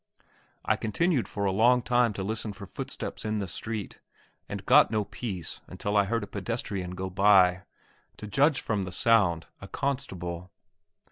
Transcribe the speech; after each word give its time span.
I 0.65 0.77
continued 0.77 1.27
for 1.27 1.45
a 1.45 1.51
long 1.51 1.83
time 1.83 2.11
to 2.13 2.23
listen 2.23 2.53
for 2.53 2.65
footsteps 2.65 3.23
in 3.23 3.37
the 3.37 3.47
street, 3.47 3.99
and 4.49 4.65
got 4.65 4.89
no 4.89 5.05
peace 5.05 5.61
until 5.67 5.95
I 5.95 6.05
heard 6.05 6.23
a 6.23 6.27
pedestrian 6.27 6.95
go 6.95 7.07
by 7.11 7.65
to 8.17 8.25
judge 8.25 8.61
from 8.61 8.81
the 8.81 8.91
sound, 8.91 9.45
a 9.61 9.67
constable. 9.67 10.49